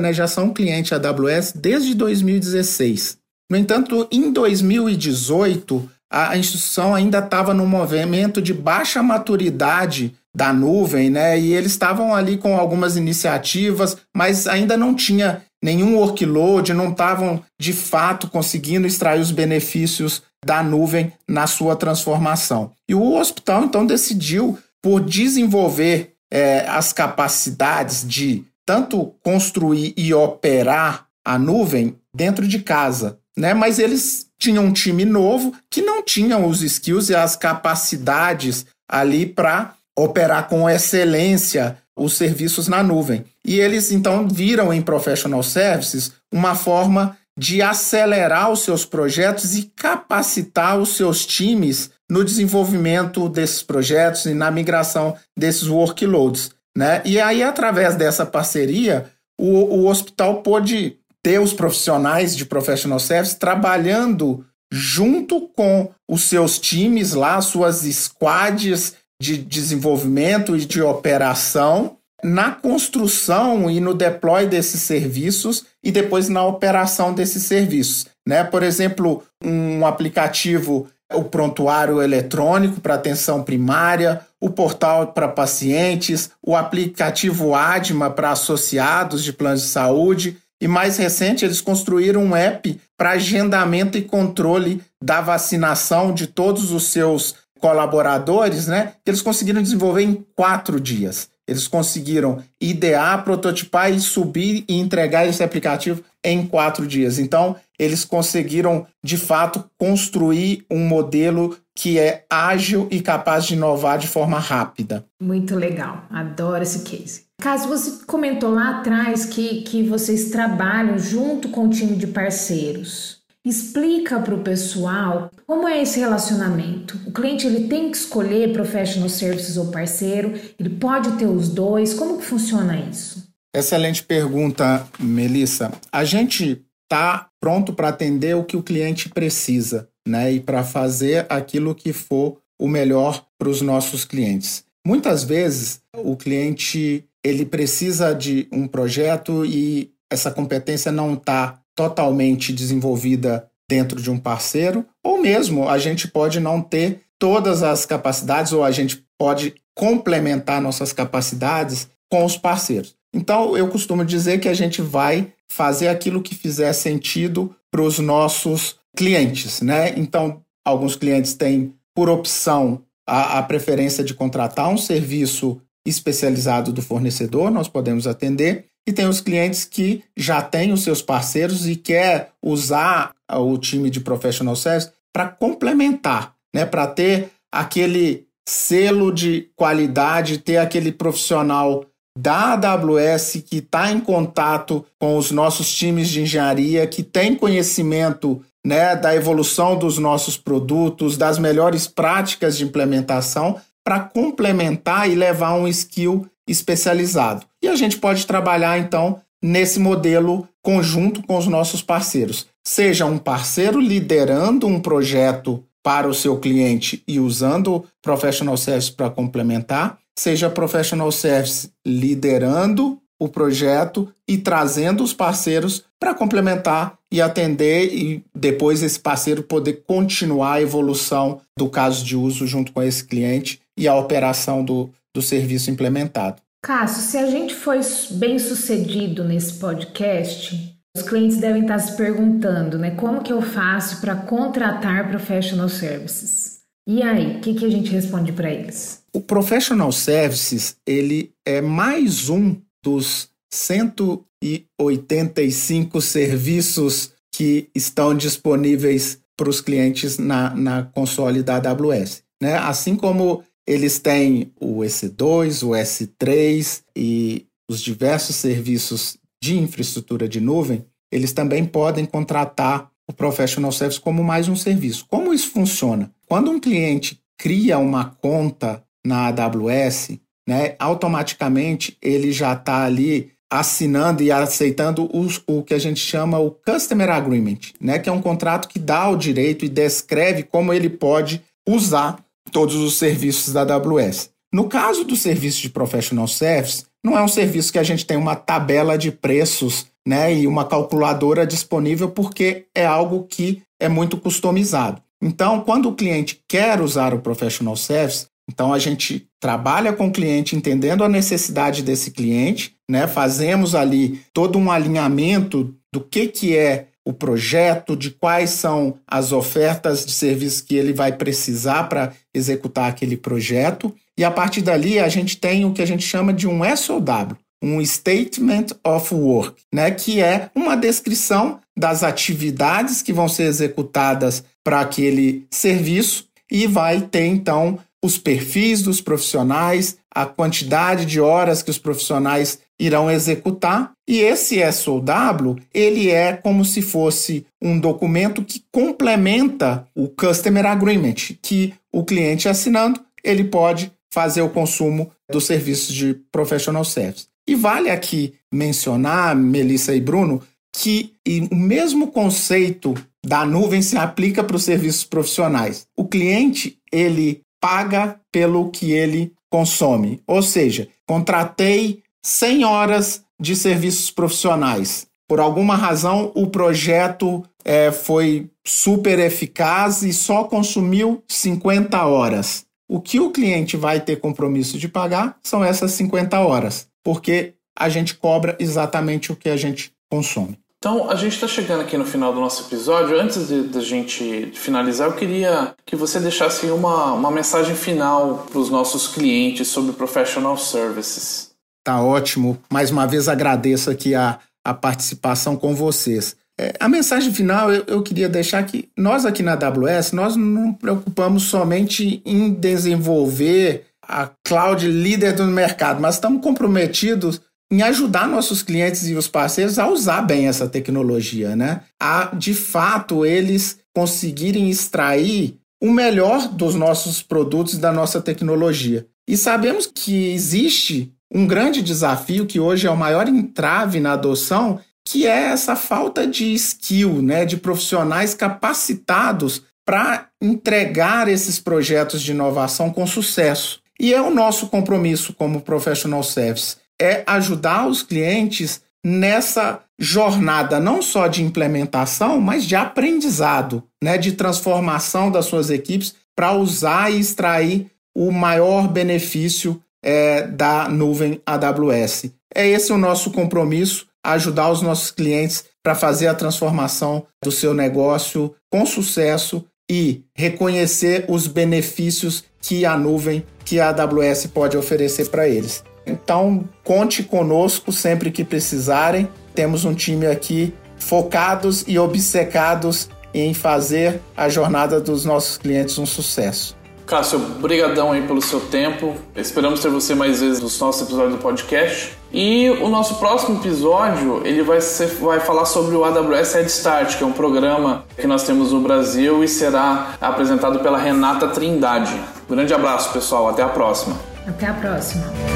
né, 0.00 0.14
já 0.14 0.26
são 0.26 0.54
cliente 0.54 0.94
AWS 0.94 1.52
desde 1.54 1.94
2016. 1.94 3.18
No 3.50 3.56
entanto, 3.58 4.08
em 4.10 4.32
2018, 4.32 5.90
a 6.10 6.38
instituição 6.38 6.94
ainda 6.94 7.18
estava 7.18 7.52
no 7.52 7.66
movimento 7.66 8.40
de 8.40 8.54
baixa 8.54 9.02
maturidade 9.02 10.14
da 10.34 10.54
nuvem, 10.54 11.10
né? 11.10 11.38
E 11.38 11.52
eles 11.52 11.72
estavam 11.72 12.14
ali 12.14 12.38
com 12.38 12.56
algumas 12.56 12.96
iniciativas, 12.96 13.96
mas 14.16 14.46
ainda 14.46 14.76
não 14.76 14.94
tinha 14.94 15.42
nenhum 15.62 15.96
workload, 15.96 16.72
não 16.72 16.90
estavam 16.90 17.42
de 17.60 17.72
fato 17.72 18.28
conseguindo 18.28 18.86
extrair 18.86 19.20
os 19.20 19.30
benefícios 19.30 20.22
da 20.46 20.62
nuvem 20.62 21.12
na 21.28 21.48
sua 21.48 21.74
transformação. 21.74 22.70
E 22.88 22.94
o 22.94 23.14
hospital 23.14 23.64
então 23.64 23.84
decidiu 23.84 24.56
por 24.80 25.00
desenvolver 25.00 26.14
é, 26.30 26.60
as 26.68 26.92
capacidades 26.92 28.06
de 28.06 28.44
tanto 28.64 29.12
construir 29.22 29.92
e 29.96 30.14
operar 30.14 31.06
a 31.24 31.36
nuvem 31.36 31.96
dentro 32.14 32.46
de 32.46 32.60
casa, 32.60 33.18
né? 33.36 33.52
Mas 33.52 33.80
eles 33.80 34.26
tinham 34.38 34.66
um 34.66 34.72
time 34.72 35.04
novo 35.04 35.52
que 35.68 35.82
não 35.82 36.02
tinham 36.02 36.46
os 36.46 36.62
skills 36.62 37.10
e 37.10 37.14
as 37.14 37.34
capacidades 37.34 38.64
ali 38.88 39.26
para 39.26 39.74
operar 39.98 40.48
com 40.48 40.70
excelência 40.70 41.76
os 41.96 42.12
serviços 42.12 42.68
na 42.68 42.82
nuvem. 42.82 43.24
E 43.44 43.58
eles 43.58 43.90
então 43.90 44.28
viram 44.28 44.72
em 44.72 44.82
professional 44.82 45.42
services 45.42 46.12
uma 46.30 46.54
forma 46.54 47.16
de 47.38 47.60
acelerar 47.60 48.50
os 48.50 48.60
seus 48.60 48.84
projetos 48.84 49.56
e 49.56 49.70
capacitar 49.76 50.78
os 50.78 50.96
seus 50.96 51.26
times 51.26 51.90
no 52.08 52.24
desenvolvimento 52.24 53.28
desses 53.28 53.62
projetos 53.62 54.24
e 54.26 54.34
na 54.34 54.50
migração 54.50 55.16
desses 55.36 55.68
workloads. 55.68 56.50
Né? 56.76 57.02
E 57.04 57.20
aí, 57.20 57.42
através 57.42 57.94
dessa 57.94 58.24
parceria, 58.24 59.10
o, 59.38 59.80
o 59.80 59.86
hospital 59.88 60.42
pôde 60.42 60.98
ter 61.22 61.40
os 61.40 61.52
profissionais 61.52 62.36
de 62.36 62.46
professional 62.46 63.00
service 63.00 63.36
trabalhando 63.36 64.44
junto 64.72 65.48
com 65.48 65.90
os 66.08 66.22
seus 66.22 66.58
times 66.58 67.12
lá, 67.12 67.40
suas 67.40 67.78
squads 67.78 68.94
de 69.20 69.38
desenvolvimento 69.38 70.56
e 70.56 70.64
de 70.64 70.82
operação, 70.82 71.95
na 72.24 72.50
construção 72.50 73.70
e 73.70 73.80
no 73.80 73.94
deploy 73.94 74.46
desses 74.46 74.82
serviços 74.82 75.64
e 75.82 75.92
depois 75.92 76.28
na 76.28 76.44
operação 76.44 77.12
desses 77.12 77.44
serviços. 77.44 78.06
Né? 78.26 78.42
Por 78.42 78.62
exemplo, 78.62 79.22
um 79.44 79.86
aplicativo, 79.86 80.88
o 81.12 81.24
prontuário 81.24 82.02
eletrônico 82.02 82.80
para 82.80 82.94
atenção 82.94 83.42
primária, 83.42 84.20
o 84.40 84.50
portal 84.50 85.08
para 85.08 85.28
pacientes, 85.28 86.30
o 86.42 86.56
aplicativo 86.56 87.54
ADMA 87.54 88.10
para 88.10 88.32
associados 88.32 89.22
de 89.22 89.32
planos 89.32 89.62
de 89.62 89.68
saúde 89.68 90.38
e 90.60 90.66
mais 90.66 90.96
recente, 90.96 91.44
eles 91.44 91.60
construíram 91.60 92.24
um 92.24 92.34
app 92.34 92.80
para 92.96 93.10
agendamento 93.10 93.98
e 93.98 94.02
controle 94.02 94.82
da 95.02 95.20
vacinação 95.20 96.14
de 96.14 96.26
todos 96.26 96.72
os 96.72 96.84
seus 96.84 97.34
colaboradores, 97.60 98.66
né? 98.66 98.94
Que 99.04 99.10
eles 99.10 99.22
conseguiram 99.22 99.62
desenvolver 99.62 100.02
em 100.02 100.24
quatro 100.34 100.80
dias. 100.80 101.28
Eles 101.46 101.68
conseguiram 101.68 102.42
idear, 102.60 103.24
prototipar 103.24 103.92
e 103.92 104.00
subir 104.00 104.64
e 104.68 104.74
entregar 104.74 105.26
esse 105.26 105.42
aplicativo 105.42 106.02
em 106.24 106.46
quatro 106.46 106.86
dias. 106.86 107.18
Então, 107.18 107.56
eles 107.78 108.04
conseguiram, 108.04 108.86
de 109.02 109.16
fato, 109.16 109.64
construir 109.78 110.64
um 110.70 110.86
modelo 110.86 111.56
que 111.74 111.98
é 111.98 112.24
ágil 112.28 112.88
e 112.90 113.00
capaz 113.00 113.44
de 113.44 113.54
inovar 113.54 113.98
de 113.98 114.08
forma 114.08 114.38
rápida. 114.38 115.04
Muito 115.22 115.54
legal, 115.54 116.04
adoro 116.10 116.62
esse 116.62 116.80
case. 116.80 117.26
Caso 117.40 117.68
você 117.68 118.04
comentou 118.06 118.50
lá 118.50 118.78
atrás 118.78 119.26
que, 119.26 119.60
que 119.62 119.82
vocês 119.82 120.30
trabalham 120.30 120.98
junto 120.98 121.50
com 121.50 121.66
o 121.66 121.70
time 121.70 121.94
de 121.94 122.06
parceiros. 122.06 123.15
Explica 123.46 124.18
para 124.18 124.34
o 124.34 124.42
pessoal 124.42 125.30
como 125.46 125.68
é 125.68 125.80
esse 125.80 126.00
relacionamento. 126.00 126.98
O 127.06 127.12
cliente 127.12 127.46
ele 127.46 127.68
tem 127.68 127.92
que 127.92 127.96
escolher 127.96 128.52
professional 128.52 129.08
services 129.08 129.56
ou 129.56 129.70
parceiro, 129.70 130.34
ele 130.58 130.70
pode 130.70 131.12
ter 131.12 131.26
os 131.26 131.48
dois. 131.48 131.94
Como 131.94 132.18
que 132.18 132.24
funciona 132.24 132.76
isso? 132.76 133.24
Excelente 133.54 134.02
pergunta, 134.02 134.84
Melissa. 134.98 135.70
A 135.92 136.04
gente 136.04 136.60
está 136.82 137.28
pronto 137.40 137.72
para 137.72 137.90
atender 137.90 138.34
o 138.34 138.42
que 138.42 138.56
o 138.56 138.62
cliente 138.64 139.08
precisa, 139.10 139.88
né? 140.06 140.32
E 140.32 140.40
para 140.40 140.64
fazer 140.64 141.24
aquilo 141.28 141.72
que 141.72 141.92
for 141.92 142.38
o 142.60 142.66
melhor 142.66 143.24
para 143.38 143.48
os 143.48 143.62
nossos 143.62 144.04
clientes. 144.04 144.64
Muitas 144.84 145.22
vezes 145.22 145.80
o 145.94 146.16
cliente 146.16 147.04
ele 147.24 147.46
precisa 147.46 148.12
de 148.12 148.48
um 148.50 148.66
projeto 148.66 149.46
e 149.46 149.92
essa 150.10 150.32
competência 150.32 150.90
não 150.90 151.14
está 151.14 151.60
totalmente 151.76 152.52
desenvolvida 152.52 153.48
dentro 153.68 154.00
de 154.00 154.10
um 154.10 154.18
parceiro, 154.18 154.84
ou 155.04 155.20
mesmo 155.20 155.68
a 155.68 155.78
gente 155.78 156.08
pode 156.08 156.40
não 156.40 156.60
ter 156.60 157.02
todas 157.18 157.62
as 157.62 157.84
capacidades, 157.84 158.52
ou 158.52 158.64
a 158.64 158.70
gente 158.70 159.04
pode 159.18 159.54
complementar 159.74 160.60
nossas 160.60 160.92
capacidades 160.92 161.88
com 162.10 162.24
os 162.24 162.36
parceiros. 162.36 162.94
Então, 163.12 163.56
eu 163.56 163.68
costumo 163.68 164.04
dizer 164.04 164.40
que 164.40 164.48
a 164.48 164.54
gente 164.54 164.80
vai 164.82 165.32
fazer 165.48 165.88
aquilo 165.88 166.22
que 166.22 166.34
fizer 166.34 166.72
sentido 166.72 167.54
para 167.70 167.82
os 167.82 167.98
nossos 167.98 168.76
clientes, 168.96 169.60
né? 169.60 169.92
Então, 169.96 170.42
alguns 170.64 170.96
clientes 170.96 171.34
têm 171.34 171.74
por 171.94 172.08
opção 172.08 172.82
a, 173.06 173.38
a 173.38 173.42
preferência 173.42 174.02
de 174.02 174.14
contratar 174.14 174.68
um 174.68 174.76
serviço 174.76 175.60
especializado 175.86 176.72
do 176.72 176.82
fornecedor, 176.82 177.50
nós 177.50 177.68
podemos 177.68 178.06
atender. 178.06 178.66
E 178.86 178.92
tem 178.92 179.08
os 179.08 179.20
clientes 179.20 179.64
que 179.64 180.04
já 180.16 180.40
têm 180.40 180.72
os 180.72 180.84
seus 180.84 181.02
parceiros 181.02 181.66
e 181.68 181.74
quer 181.74 182.30
usar 182.42 183.12
o 183.30 183.58
time 183.58 183.90
de 183.90 184.00
professional 184.00 184.54
service 184.54 184.92
para 185.12 185.28
complementar, 185.28 186.34
né, 186.54 186.64
para 186.64 186.86
ter 186.86 187.30
aquele 187.52 188.26
selo 188.48 189.12
de 189.12 189.50
qualidade, 189.56 190.38
ter 190.38 190.58
aquele 190.58 190.92
profissional 190.92 191.84
da 192.16 192.52
AWS 192.54 193.42
que 193.46 193.58
está 193.58 193.90
em 193.90 194.00
contato 194.00 194.84
com 194.98 195.16
os 195.16 195.30
nossos 195.30 195.72
times 195.74 196.08
de 196.08 196.22
engenharia, 196.22 196.86
que 196.86 197.02
tem 197.02 197.34
conhecimento 197.34 198.42
né, 198.64 198.96
da 198.96 199.14
evolução 199.14 199.76
dos 199.76 199.98
nossos 199.98 200.36
produtos, 200.36 201.16
das 201.16 201.38
melhores 201.38 201.86
práticas 201.86 202.56
de 202.56 202.64
implementação, 202.64 203.60
para 203.86 204.00
complementar 204.00 205.08
e 205.08 205.14
levar 205.14 205.54
um 205.54 205.68
skill 205.68 206.26
especializado. 206.44 207.46
E 207.62 207.68
a 207.68 207.76
gente 207.76 207.98
pode 207.98 208.26
trabalhar 208.26 208.76
então 208.80 209.20
nesse 209.40 209.78
modelo 209.78 210.48
conjunto 210.60 211.22
com 211.22 211.36
os 211.36 211.46
nossos 211.46 211.82
parceiros. 211.82 212.48
Seja 212.66 213.06
um 213.06 213.16
parceiro 213.16 213.78
liderando 213.78 214.66
um 214.66 214.80
projeto 214.80 215.62
para 215.84 216.08
o 216.08 216.14
seu 216.14 216.36
cliente 216.36 217.00
e 217.06 217.20
usando 217.20 217.84
Professional 218.02 218.56
Service 218.56 218.90
para 218.90 219.08
complementar, 219.08 219.98
seja 220.18 220.50
Professional 220.50 221.12
Service 221.12 221.70
liderando 221.86 223.00
o 223.20 223.28
projeto 223.28 224.12
e 224.26 224.36
trazendo 224.36 225.04
os 225.04 225.12
parceiros 225.14 225.84
para 225.98 226.12
complementar 226.12 226.98
e 227.10 227.20
atender 227.20 227.94
e 227.94 228.24
depois 228.34 228.82
esse 228.82 228.98
parceiro 228.98 229.44
poder 229.44 229.84
continuar 229.86 230.54
a 230.54 230.60
evolução 230.60 231.40
do 231.56 231.68
caso 231.68 232.04
de 232.04 232.16
uso 232.16 232.48
junto 232.48 232.72
com 232.72 232.82
esse 232.82 233.04
cliente 233.04 233.60
e 233.76 233.86
a 233.86 233.94
operação 233.94 234.64
do, 234.64 234.90
do 235.14 235.20
serviço 235.20 235.70
implementado. 235.70 236.40
Cássio, 236.62 237.02
se 237.02 237.18
a 237.18 237.30
gente 237.30 237.54
foi 237.54 237.80
bem 238.12 238.38
sucedido 238.38 239.22
nesse 239.22 239.54
podcast, 239.54 240.76
os 240.96 241.02
clientes 241.02 241.36
devem 241.36 241.62
estar 241.62 241.78
se 241.78 241.96
perguntando, 241.96 242.76
né? 242.78 242.90
Como 242.92 243.22
que 243.22 243.32
eu 243.32 243.42
faço 243.42 244.00
para 244.00 244.16
contratar 244.16 245.08
professional 245.08 245.68
services? 245.68 246.60
E 246.88 247.02
aí, 247.02 247.36
o 247.36 247.40
que, 247.40 247.54
que 247.54 247.64
a 247.64 247.70
gente 247.70 247.90
responde 247.90 248.30
para 248.32 248.48
eles? 248.50 249.02
O 249.12 249.20
professional 249.20 249.90
services 249.92 250.76
ele 250.86 251.32
é 251.44 251.60
mais 251.60 252.28
um 252.28 252.56
dos 252.82 253.28
185 253.50 256.00
serviços 256.00 257.12
que 257.32 257.68
estão 257.74 258.14
disponíveis 258.14 259.18
para 259.36 259.50
os 259.50 259.60
clientes 259.60 260.18
na, 260.18 260.54
na 260.54 260.84
console 260.84 261.42
da 261.42 261.56
AWS. 261.56 262.22
Né? 262.40 262.56
Assim 262.56 262.94
como 262.96 263.42
eles 263.66 263.98
têm 263.98 264.52
o 264.60 264.80
EC2, 264.80 265.66
o 265.66 265.70
S3 265.70 266.82
e 266.96 267.46
os 267.68 267.80
diversos 267.80 268.36
serviços 268.36 269.16
de 269.42 269.58
infraestrutura 269.58 270.28
de 270.28 270.40
nuvem, 270.40 270.84
eles 271.10 271.32
também 271.32 271.64
podem 271.64 272.04
contratar 272.04 272.90
o 273.08 273.12
Professional 273.12 273.72
Service 273.72 274.00
como 274.00 274.22
mais 274.22 274.48
um 274.48 274.56
serviço. 274.56 275.06
Como 275.08 275.32
isso 275.32 275.50
funciona? 275.50 276.10
Quando 276.26 276.50
um 276.50 276.60
cliente 276.60 277.20
cria 277.38 277.78
uma 277.78 278.04
conta 278.04 278.82
na 279.04 279.28
AWS, 279.28 280.18
né, 280.48 280.74
automaticamente 280.78 281.96
ele 282.02 282.32
já 282.32 282.52
está 282.52 282.84
ali 282.84 283.32
assinando 283.50 284.22
e 284.22 284.32
aceitando 284.32 285.08
os, 285.16 285.40
o 285.46 285.62
que 285.62 285.74
a 285.74 285.78
gente 285.78 286.00
chama 286.00 286.38
o 286.38 286.50
Customer 286.50 287.08
Agreement, 287.10 287.58
né, 287.80 287.98
que 287.98 288.08
é 288.08 288.12
um 288.12 288.22
contrato 288.22 288.68
que 288.68 288.78
dá 288.78 289.08
o 289.08 289.16
direito 289.16 289.64
e 289.64 289.68
descreve 289.68 290.42
como 290.42 290.72
ele 290.72 290.88
pode 290.88 291.42
usar 291.68 292.25
todos 292.50 292.76
os 292.76 292.98
serviços 292.98 293.52
da 293.52 293.62
AWS. 293.62 294.30
No 294.52 294.68
caso 294.68 295.04
do 295.04 295.16
serviço 295.16 295.60
de 295.60 295.68
Professional 295.68 296.26
Service, 296.28 296.84
não 297.04 297.16
é 297.16 297.22
um 297.22 297.28
serviço 297.28 297.72
que 297.72 297.78
a 297.78 297.82
gente 297.82 298.06
tem 298.06 298.16
uma 298.16 298.34
tabela 298.34 298.96
de 298.96 299.10
preços 299.10 299.86
né, 300.06 300.34
e 300.34 300.46
uma 300.46 300.64
calculadora 300.64 301.46
disponível, 301.46 302.10
porque 302.10 302.66
é 302.74 302.86
algo 302.86 303.24
que 303.24 303.62
é 303.80 303.88
muito 303.88 304.16
customizado. 304.16 305.02
Então, 305.20 305.60
quando 305.60 305.88
o 305.88 305.94
cliente 305.94 306.40
quer 306.48 306.80
usar 306.80 307.12
o 307.12 307.20
Professional 307.20 307.76
Service, 307.76 308.26
então 308.48 308.72
a 308.72 308.78
gente 308.78 309.26
trabalha 309.40 309.92
com 309.92 310.06
o 310.06 310.12
cliente 310.12 310.54
entendendo 310.54 311.02
a 311.02 311.08
necessidade 311.08 311.82
desse 311.82 312.10
cliente, 312.10 312.76
né? 312.88 313.06
Fazemos 313.08 313.74
ali 313.74 314.20
todo 314.32 314.58
um 314.58 314.70
alinhamento 314.70 315.74
do 315.92 316.00
que, 316.00 316.28
que 316.28 316.56
é 316.56 316.88
o 317.06 317.12
projeto, 317.12 317.96
de 317.96 318.10
quais 318.10 318.50
são 318.50 318.98
as 319.06 319.30
ofertas 319.30 320.04
de 320.04 320.10
serviço 320.10 320.64
que 320.64 320.74
ele 320.74 320.92
vai 320.92 321.12
precisar 321.12 321.84
para 321.84 322.12
executar 322.34 322.90
aquele 322.90 323.16
projeto. 323.16 323.94
E 324.18 324.24
a 324.24 324.30
partir 324.30 324.60
dali 324.60 324.98
a 324.98 325.08
gente 325.08 325.36
tem 325.36 325.64
o 325.64 325.72
que 325.72 325.80
a 325.80 325.86
gente 325.86 326.02
chama 326.02 326.32
de 326.32 326.48
um 326.48 326.62
SOW, 326.76 327.36
um 327.62 327.84
Statement 327.84 328.66
of 328.84 329.14
Work, 329.14 329.62
né, 329.72 329.92
que 329.92 330.20
é 330.20 330.50
uma 330.52 330.76
descrição 330.76 331.60
das 331.78 332.02
atividades 332.02 333.02
que 333.02 333.12
vão 333.12 333.28
ser 333.28 333.44
executadas 333.44 334.42
para 334.64 334.80
aquele 334.80 335.46
serviço 335.48 336.26
e 336.50 336.66
vai 336.66 337.00
ter 337.02 337.26
então 337.26 337.78
os 338.02 338.18
perfis 338.18 338.82
dos 338.82 339.00
profissionais, 339.00 339.96
a 340.16 340.24
quantidade 340.24 341.04
de 341.04 341.20
horas 341.20 341.62
que 341.62 341.70
os 341.70 341.76
profissionais 341.76 342.58
irão 342.80 343.10
executar. 343.10 343.92
E 344.08 344.20
esse 344.20 344.60
SOW, 344.72 345.58
ele 345.74 346.10
é 346.10 346.32
como 346.32 346.64
se 346.64 346.80
fosse 346.80 347.44
um 347.60 347.78
documento 347.78 348.42
que 348.42 348.64
complementa 348.72 349.86
o 349.94 350.08
Customer 350.08 350.64
Agreement, 350.64 351.36
que 351.42 351.74
o 351.92 352.02
cliente 352.02 352.48
assinando, 352.48 352.98
ele 353.22 353.44
pode 353.44 353.92
fazer 354.10 354.40
o 354.40 354.48
consumo 354.48 355.12
dos 355.30 355.44
serviços 355.44 355.94
de 355.94 356.14
Professional 356.32 356.82
Service. 356.82 357.26
E 357.46 357.54
vale 357.54 357.90
aqui 357.90 358.32
mencionar, 358.50 359.36
Melissa 359.36 359.94
e 359.94 360.00
Bruno, 360.00 360.40
que 360.74 361.12
o 361.52 361.54
mesmo 361.54 362.10
conceito 362.10 362.94
da 363.22 363.44
nuvem 363.44 363.82
se 363.82 363.98
aplica 363.98 364.42
para 364.42 364.56
os 364.56 364.64
serviços 364.64 365.04
profissionais. 365.04 365.86
O 365.94 366.06
cliente, 366.06 366.78
ele 366.90 367.42
paga 367.60 368.18
pelo 368.32 368.70
que 368.70 368.92
ele 368.92 369.36
consome. 369.56 370.20
Ou 370.26 370.42
seja, 370.42 370.86
contratei 371.06 372.02
100 372.22 372.64
horas 372.64 373.24
de 373.40 373.56
serviços 373.56 374.10
profissionais. 374.10 375.06
Por 375.26 375.40
alguma 375.40 375.74
razão, 375.74 376.30
o 376.34 376.46
projeto 376.48 377.42
é, 377.64 377.90
foi 377.90 378.50
super 378.66 379.18
eficaz 379.18 380.02
e 380.02 380.12
só 380.12 380.44
consumiu 380.44 381.24
50 381.26 382.04
horas. 382.04 382.66
O 382.86 383.00
que 383.00 383.18
o 383.18 383.30
cliente 383.30 383.78
vai 383.78 383.98
ter 383.98 384.16
compromisso 384.16 384.78
de 384.78 384.88
pagar 384.88 385.38
são 385.42 385.64
essas 385.64 385.92
50 385.92 386.38
horas, 386.38 386.86
porque 387.02 387.54
a 387.76 387.88
gente 387.88 388.14
cobra 388.14 388.56
exatamente 388.60 389.32
o 389.32 389.36
que 389.36 389.48
a 389.48 389.56
gente 389.56 389.90
consome. 390.10 390.58
Então, 390.86 391.10
a 391.10 391.16
gente 391.16 391.32
está 391.32 391.48
chegando 391.48 391.80
aqui 391.80 391.96
no 391.96 392.04
final 392.04 392.32
do 392.32 392.38
nosso 392.38 392.62
episódio. 392.68 393.20
Antes 393.20 393.48
de, 393.48 393.66
de, 393.66 393.76
a 393.76 393.80
gente 393.80 394.52
finalizar, 394.54 395.08
eu 395.08 395.14
queria 395.14 395.74
que 395.84 395.96
você 395.96 396.20
deixasse 396.20 396.66
uma, 396.66 397.12
uma 397.12 397.28
mensagem 397.28 397.74
final 397.74 398.46
para 398.48 398.60
os 398.60 398.70
nossos 398.70 399.08
clientes 399.08 399.66
sobre 399.66 399.92
professional 399.94 400.56
services. 400.56 401.50
Tá 401.82 402.00
ótimo. 402.00 402.56
Mais 402.72 402.92
uma 402.92 403.04
vez 403.04 403.28
agradeço 403.28 403.90
aqui 403.90 404.14
a, 404.14 404.38
a 404.64 404.72
participação 404.72 405.56
com 405.56 405.74
vocês. 405.74 406.36
É, 406.56 406.74
a 406.78 406.88
mensagem 406.88 407.34
final 407.34 407.68
eu, 407.72 407.82
eu 407.88 408.00
queria 408.00 408.28
deixar 408.28 408.62
que 408.62 408.88
nós 408.96 409.26
aqui 409.26 409.42
na 409.42 409.54
AWS, 409.54 410.12
nós 410.12 410.36
não 410.36 410.72
preocupamos 410.72 411.42
somente 411.42 412.22
em 412.24 412.48
desenvolver 412.52 413.86
a 414.06 414.30
cloud 414.44 414.86
líder 414.86 415.32
do 415.32 415.46
mercado, 415.46 416.00
mas 416.00 416.14
estamos 416.14 416.40
comprometidos 416.40 417.40
em 417.70 417.82
ajudar 417.82 418.28
nossos 418.28 418.62
clientes 418.62 419.08
e 419.08 419.14
os 419.14 419.26
parceiros 419.26 419.78
a 419.78 419.88
usar 419.88 420.22
bem 420.22 420.46
essa 420.46 420.68
tecnologia, 420.68 421.56
né? 421.56 421.82
A 422.00 422.34
de 422.34 422.54
fato 422.54 423.24
eles 423.26 423.78
conseguirem 423.94 424.70
extrair 424.70 425.58
o 425.82 425.90
melhor 425.90 426.48
dos 426.48 426.74
nossos 426.74 427.22
produtos 427.22 427.74
e 427.74 427.78
da 427.78 427.92
nossa 427.92 428.20
tecnologia. 428.20 429.06
E 429.28 429.36
sabemos 429.36 429.86
que 429.86 430.32
existe 430.32 431.12
um 431.32 431.46
grande 431.46 431.82
desafio 431.82 432.46
que 432.46 432.60
hoje 432.60 432.86
é 432.86 432.90
o 432.90 432.96
maior 432.96 433.28
entrave 433.28 433.98
na 433.98 434.12
adoção, 434.12 434.78
que 435.04 435.26
é 435.26 435.50
essa 435.50 435.74
falta 435.74 436.26
de 436.26 436.54
skill, 436.54 437.20
né, 437.20 437.44
de 437.44 437.56
profissionais 437.56 438.34
capacitados 438.34 439.62
para 439.84 440.28
entregar 440.40 441.28
esses 441.28 441.58
projetos 441.58 442.22
de 442.22 442.30
inovação 442.30 442.90
com 442.90 443.06
sucesso. 443.06 443.80
E 443.98 444.12
é 444.12 444.20
o 444.20 444.34
nosso 444.34 444.68
compromisso 444.68 445.32
como 445.32 445.60
professional 445.60 446.22
service 446.22 446.76
é 447.00 447.22
ajudar 447.26 447.86
os 447.86 448.02
clientes 448.02 448.80
nessa 449.04 449.80
jornada 449.98 450.80
não 450.80 451.00
só 451.00 451.28
de 451.28 451.42
implementação, 451.42 452.40
mas 452.40 452.64
de 452.64 452.74
aprendizado, 452.74 453.82
né, 454.02 454.18
de 454.18 454.32
transformação 454.32 455.30
das 455.30 455.46
suas 455.46 455.70
equipes 455.70 456.14
para 456.34 456.52
usar 456.52 457.10
e 457.10 457.20
extrair 457.20 457.86
o 458.14 458.30
maior 458.30 458.88
benefício 458.88 459.80
é, 460.04 460.42
da 460.42 460.88
nuvem 460.88 461.40
AWS. 461.46 462.32
É 462.54 462.66
esse 462.66 462.92
o 462.92 462.98
nosso 462.98 463.30
compromisso, 463.30 464.06
ajudar 464.24 464.70
os 464.70 464.82
nossos 464.82 465.10
clientes 465.10 465.64
para 465.82 465.94
fazer 465.94 466.26
a 466.26 466.34
transformação 466.34 467.26
do 467.42 467.52
seu 467.52 467.72
negócio 467.72 468.54
com 468.70 468.84
sucesso 468.84 469.64
e 469.90 470.24
reconhecer 470.34 471.24
os 471.28 471.46
benefícios 471.46 472.44
que 472.60 472.84
a 472.84 472.96
nuvem, 472.96 473.44
que 473.64 473.78
a 473.78 473.90
AWS 473.90 474.46
pode 474.46 474.76
oferecer 474.76 475.28
para 475.28 475.48
eles. 475.48 475.84
Então, 476.06 476.64
conte 476.84 477.22
conosco 477.22 477.90
sempre 477.90 478.30
que 478.30 478.44
precisarem. 478.44 479.28
Temos 479.54 479.84
um 479.84 479.94
time 479.94 480.26
aqui 480.26 480.72
focados 480.98 481.84
e 481.86 481.98
obcecados 481.98 483.08
em 483.34 483.52
fazer 483.52 484.20
a 484.36 484.48
jornada 484.48 485.00
dos 485.00 485.24
nossos 485.24 485.58
clientes 485.58 485.98
um 485.98 486.06
sucesso. 486.06 486.76
Cássio, 487.06 487.38
brigadão 487.38 488.10
aí 488.12 488.22
pelo 488.22 488.42
seu 488.42 488.58
tempo. 488.58 489.14
Esperamos 489.36 489.80
ter 489.80 489.88
você 489.88 490.14
mais 490.14 490.40
vezes 490.40 490.60
nos 490.60 490.78
nossos 490.80 491.02
episódios 491.02 491.34
do 491.34 491.38
podcast. 491.38 492.16
E 492.32 492.68
o 492.82 492.88
nosso 492.88 493.14
próximo 493.16 493.60
episódio, 493.60 494.42
ele 494.44 494.62
vai, 494.62 494.80
ser, 494.80 495.06
vai 495.20 495.38
falar 495.38 495.66
sobre 495.66 495.94
o 495.94 496.04
AWS 496.04 496.54
Head 496.54 496.66
Start, 496.68 497.16
que 497.16 497.22
é 497.22 497.26
um 497.26 497.32
programa 497.32 498.04
que 498.16 498.26
nós 498.26 498.42
temos 498.42 498.72
no 498.72 498.80
Brasil 498.80 499.44
e 499.44 499.48
será 499.48 500.16
apresentado 500.20 500.80
pela 500.80 500.98
Renata 500.98 501.46
Trindade. 501.48 502.20
grande 502.50 502.74
abraço, 502.74 503.12
pessoal. 503.12 503.48
Até 503.48 503.62
a 503.62 503.68
próxima. 503.68 504.16
Até 504.46 504.66
a 504.66 504.74
próxima. 504.74 505.55